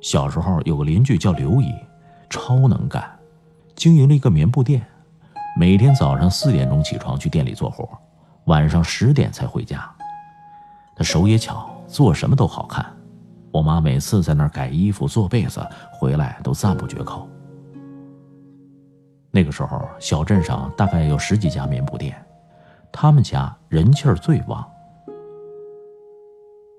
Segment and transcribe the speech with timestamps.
[0.00, 1.74] 小时候有个邻居叫刘姨，
[2.30, 3.04] 超能干，
[3.74, 4.84] 经营了一个棉布店，
[5.58, 7.86] 每天早上四点钟起床去店里做活，
[8.44, 9.88] 晚上十点才回家。
[10.96, 12.84] 他手也巧，做什么都好看。
[13.52, 15.60] 我妈每次在那儿改衣服、做被子，
[15.92, 17.28] 回来都赞不绝口。
[19.30, 22.16] 那个时候，小镇上大概有十几家棉布店，
[22.90, 24.66] 他们家人气儿最旺。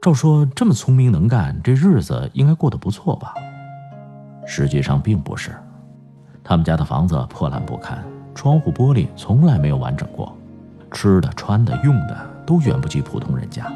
[0.00, 3.34] 照说这么聪明能干，这日子应该过得不错吧？
[4.46, 5.50] 实际上并不是，
[6.42, 8.02] 他们家的房子破烂不堪，
[8.34, 10.34] 窗户玻璃从来没有完整过，
[10.90, 13.70] 吃的、穿的、用的都远不及普通人家。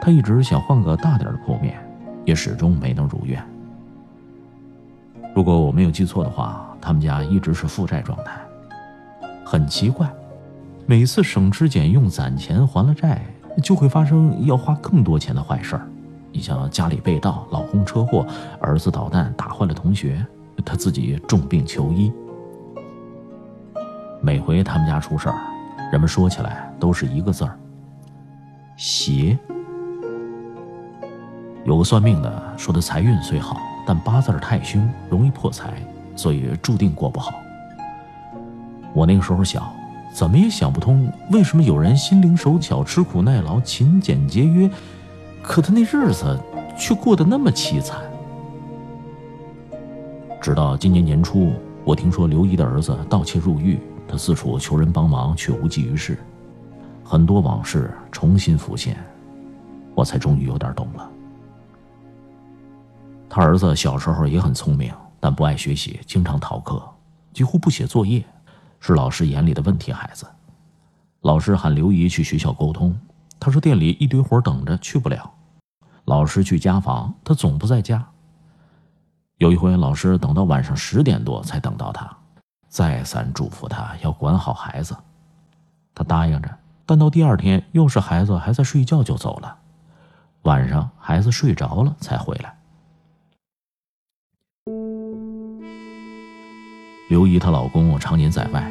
[0.00, 1.76] 他一直想换个大点的铺面，
[2.24, 3.44] 也始终没能如愿。
[5.34, 8.40] 如果我没有记错的话，他们家一直是负债状态。
[9.44, 10.08] 很奇怪，
[10.86, 13.20] 每次省吃俭用攒钱还了债。
[13.62, 15.86] 就会发生要花更多钱的坏事儿，
[16.30, 18.26] 你像家里被盗、老公车祸、
[18.60, 20.24] 儿子捣蛋打坏了同学，
[20.64, 22.12] 他自己重病求医。
[24.20, 25.36] 每回他们家出事儿，
[25.90, 27.58] 人们说起来都是一个字儿：
[28.76, 29.38] 邪。
[31.64, 35.82] 有个算命的说他财运虽好，但八字太凶，容易破财，
[36.14, 37.32] 所以注定过不好。
[38.94, 39.75] 我那个时候小。
[40.16, 44.70] 怎么也想不通，为什么有人心灵手巧、吃苦耐劳、勤俭节约，
[45.42, 46.40] 可他那日子
[46.74, 48.00] 却过得那么凄惨。
[50.40, 51.52] 直到今年年初，
[51.84, 53.78] 我听说刘姨的儿子盗窃入狱，
[54.08, 56.16] 他四处求人帮忙，却无济于事，
[57.04, 58.96] 很多往事重新浮现，
[59.94, 61.10] 我才终于有点懂了。
[63.28, 64.90] 他儿子小时候也很聪明，
[65.20, 66.82] 但不爱学习，经常逃课，
[67.34, 68.24] 几乎不写作业。
[68.80, 70.26] 是老师眼里的问题孩子，
[71.22, 72.96] 老师喊刘姨去学校沟通，
[73.40, 75.32] 他说店里一堆活等着，去不了。
[76.04, 78.06] 老师去家访，他总不在家。
[79.38, 82.08] 有一回，老师等到晚上十点多才等到他，
[82.68, 84.96] 再三嘱咐他要管好孩子，
[85.94, 86.48] 他答应着。
[86.86, 89.58] 但到第二天，又是孩子还在睡觉就走了，
[90.42, 92.56] 晚上孩子睡着了才回来。
[97.26, 98.70] 刘姨她老公常年在外，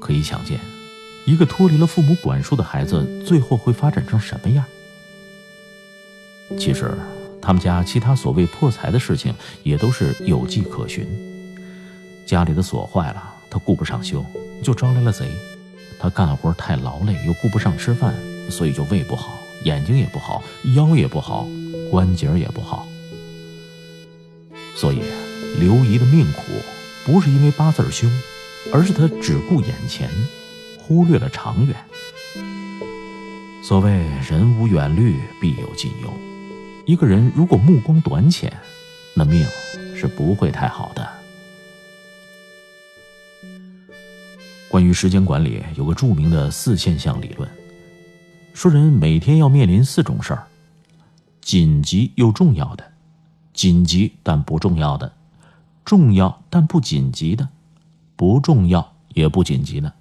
[0.00, 0.58] 可以想见，
[1.24, 4.64] 一个脱离了父母管束的孩子最后会发展成什么样。
[6.58, 6.98] 其实，
[7.40, 9.32] 他们家其他所谓破财的事情
[9.62, 11.06] 也都是有迹可循。
[12.26, 14.24] 家里的锁坏了，他顾不上修，
[14.64, 15.30] 就招来了贼。
[16.00, 18.12] 他干活太劳累，又顾不上吃饭，
[18.50, 20.42] 所以就胃不好，眼睛也不好，
[20.74, 21.46] 腰也不好，
[21.88, 22.84] 关节也不好。
[24.74, 25.02] 所以，
[25.60, 26.40] 刘姨的命苦。
[27.04, 28.10] 不是因为八字凶，
[28.72, 30.08] 而是他只顾眼前，
[30.78, 31.76] 忽略了长远。
[33.62, 33.90] 所谓
[34.28, 36.12] 人无远虑，必有近忧。
[36.84, 38.52] 一个人如果目光短浅，
[39.14, 39.46] 那命
[39.96, 41.08] 是不会太好的。
[44.68, 47.48] 关于时间管理，有个著名的四现象理论，
[48.54, 50.46] 说人每天要面临四种事儿：
[51.40, 52.92] 紧急又重要的，
[53.52, 55.12] 紧急但不重要的。
[55.84, 57.48] 重要但不紧急的，
[58.16, 59.92] 不重要也不紧急的，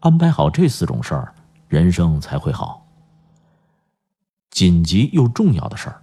[0.00, 1.34] 安排好这四种事儿，
[1.68, 2.86] 人生才会好。
[4.50, 6.02] 紧急又重要的事儿，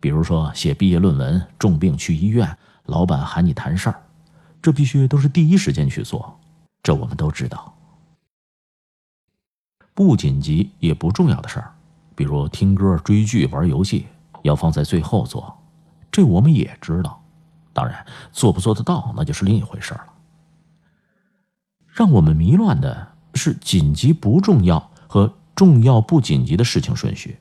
[0.00, 4.02] 比如说写毕业论文、重病去医院、老板喊你谈事儿，
[4.60, 6.40] 这必须都是第一时间去做，
[6.82, 7.72] 这我们都知道。
[9.94, 11.72] 不紧急也不重要的事儿，
[12.16, 14.06] 比如听歌、追剧、玩游戏，
[14.42, 15.56] 要放在最后做，
[16.10, 17.21] 这我们也知道。
[17.72, 20.04] 当然，做不做得到那就是另一回事了。
[21.86, 27.38] 让我们迷乱的是紧急不重要和重要不紧急的事情顺序。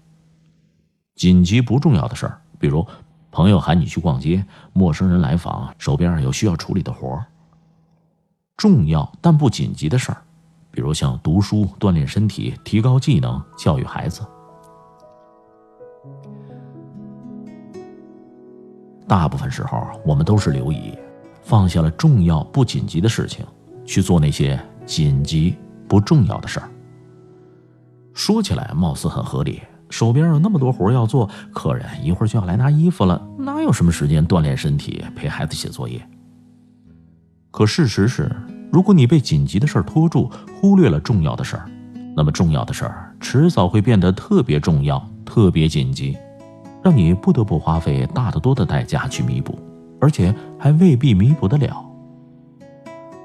[1.15, 2.85] 紧急不重要的事儿，比如
[3.31, 7.25] 朋友喊你去逛街，陌生人来访，手边上有需要处理的活儿。
[8.57, 10.21] 重要但不紧急的事儿，
[10.69, 14.21] 比如像读书、锻炼身体、提高技能、教育孩子。
[19.11, 20.97] 大部分时候，我们都是留意，
[21.43, 23.45] 放下了重要不紧急的事情，
[23.83, 25.53] 去做那些紧急
[25.85, 26.69] 不重要的事儿。
[28.13, 36.01] 说起来貌似很合理，手边有那么多活要做，客人一会儿就要来拿衣服了，哪有什么时间锻炼身体、陪孩子写作业？
[37.51, 38.33] 可事实是，
[38.71, 40.31] 如果你被紧急的事儿拖住，
[40.61, 41.69] 忽略了重要的事儿，
[42.15, 46.17] 那么重要的事儿迟早会变得特别重要、特别紧急。
[46.83, 49.57] 让你不得不花费大得多的代价去弥补，
[49.99, 51.85] 而且还未必弥补得了。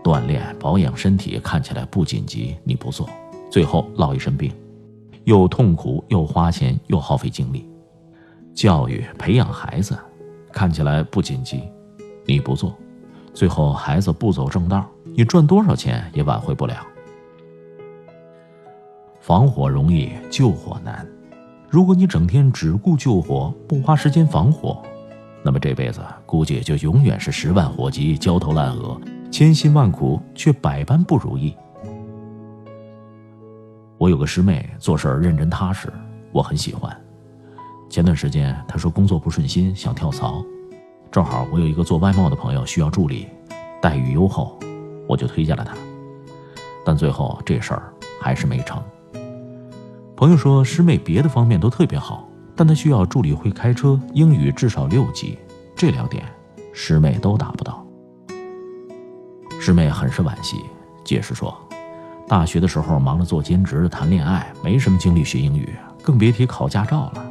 [0.03, 3.09] 锻炼保养身体看起来不紧急，你不做，
[3.51, 4.53] 最后落一身病，
[5.25, 7.69] 又痛苦又花钱又耗费精力。
[8.55, 9.99] 教育培养孩子
[10.53, 11.63] 看起来不紧急，
[12.25, 12.75] 你不做，
[13.35, 16.77] 最后孩子不走正道，你赚多少钱也挽回不了。
[19.19, 21.07] 防火容易，救火难。
[21.69, 24.81] 如果你整天只顾救火，不花时间防火，
[25.43, 28.99] 那么这辈子估计就永远是十万火急，焦头烂额，
[29.31, 31.55] 千辛万苦却百般不如意。
[33.99, 35.93] 我有个师妹，做事认真踏实，
[36.31, 36.97] 我很喜欢。
[37.91, 40.45] 前段时间她说工作不顺心，想跳槽，
[41.11, 43.27] 正好我有一个做外贸的朋友需要助理，
[43.83, 44.57] 待遇优厚，
[45.09, 45.75] 我就推荐了她。
[46.85, 48.81] 但最后这事儿还是没成。
[50.17, 55.39] 朋友说，师妹别的方面都特别好，但她需要助理会开车，英语至少六级，
[55.77, 56.25] 这两点
[56.73, 57.87] 师妹都达不到。
[59.61, 60.57] 师妹很是惋惜，
[61.05, 61.55] 解释说，
[62.27, 65.69] 大学的时候忙着做兼职、谈恋爱，没什么精力学英语，
[66.03, 67.27] 更别提考驾照了。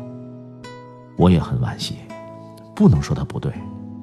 [1.18, 1.96] 我也很惋惜，
[2.76, 3.52] 不能说她不对，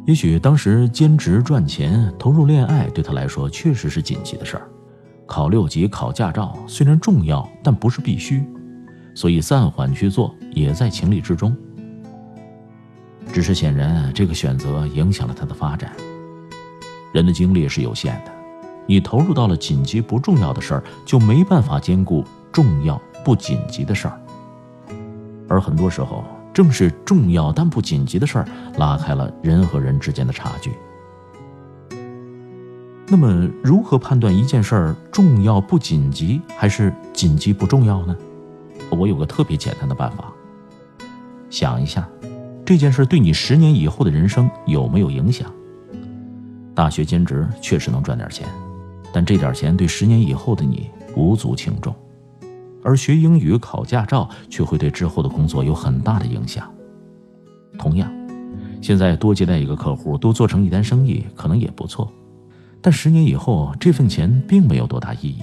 [0.06, 4.68] 也许当时兼职赚钱、投入恋爱对她来说确实是紧急的事儿。
[5.24, 8.44] 考六级、考驾照虽然重要，但不是必须。
[9.14, 11.56] 所以暂缓去做也在情理之中，
[13.32, 15.92] 只是显然这个选择影响了他的发展。
[17.12, 18.32] 人的精力是有限的，
[18.86, 24.18] 你投入到了紧急不重要的事儿，就没办法兼顾重要不紧急的事儿。
[25.48, 26.24] 而很多时候，
[26.54, 28.48] 正是重要但不紧急的事儿，
[28.78, 30.72] 拉开了人和人之间的差距。
[33.08, 38.16] 那么，如何判断一件事儿重要不紧急，还是紧急不重要呢？
[38.94, 40.32] 我有个特别简单的办法。
[41.50, 42.08] 想一下，
[42.64, 45.52] 这件事对你十年以后的人生有没有影响？
[46.74, 48.48] 大学兼职确实能赚点钱，
[49.12, 51.94] 但这点钱对十年以后的你无足轻重，
[52.82, 56.72] 而学英语、考驾照却会对之后的工作有很大的影响。
[57.78, 58.10] 同样，
[58.80, 62.10] 现在多接待一个客户，多做成一单生意，可能也不错，
[62.80, 65.42] 但十年以后这份钱并没有多大意义。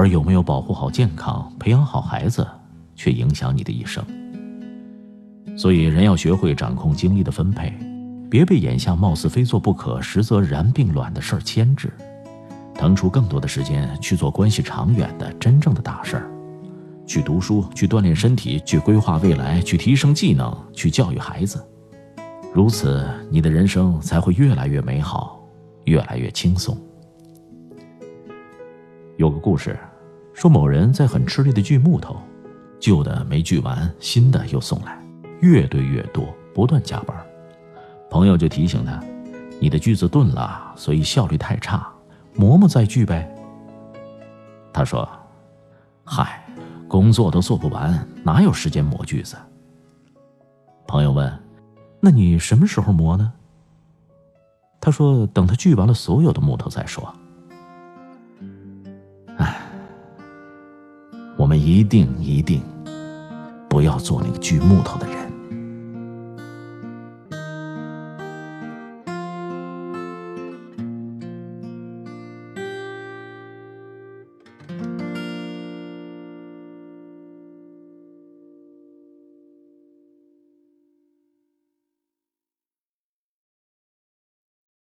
[0.00, 2.46] 而有没有保护好健康、培养好孩子，
[2.96, 4.02] 却影响你的一生。
[5.58, 7.70] 所以，人要学会掌控精力的分配，
[8.30, 11.92] 别被眼下貌似非做不可，实则然并卵的事儿牵制，
[12.74, 16.30] 腾出更多的时间去做关系长远的真正的大事儿，
[17.06, 21.62] 去读书，去锻炼身体，去规划未来，去提升技能，去教育孩子。
[22.54, 25.38] 如此，你的人生才会越来越美好，
[25.84, 26.74] 越来越轻松。
[29.18, 29.78] 有个故事，
[30.40, 32.16] 说某人在很吃力的锯木头，
[32.78, 34.98] 旧的没锯完，新的又送来，
[35.40, 37.14] 越堆越多，不断加班。
[38.08, 38.98] 朋友就提醒他
[39.60, 41.86] ：“你的锯子钝了，所以效率太差，
[42.34, 43.30] 磨磨再锯呗。”
[44.72, 45.06] 他说
[46.04, 46.42] ：“嗨，
[46.88, 49.36] 工作都做不完，哪有时间磨锯子？”
[50.88, 51.30] 朋友问
[52.00, 53.30] ：“那你什么时候磨呢？”
[54.80, 57.14] 他说：“等他锯完了所有的木头再说。”
[61.40, 62.60] 我们一定一定
[63.66, 65.29] 不要做那个锯木头的人。